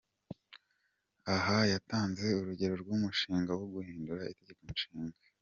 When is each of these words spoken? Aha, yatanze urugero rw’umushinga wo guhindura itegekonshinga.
Aha, 1.35 1.57
yatanze 1.73 2.25
urugero 2.39 2.73
rw’umushinga 2.81 3.51
wo 3.59 3.65
guhindura 3.73 4.23
itegekonshinga. 4.33 5.17